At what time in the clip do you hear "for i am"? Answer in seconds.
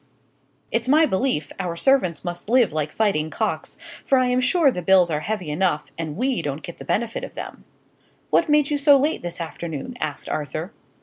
4.03-4.41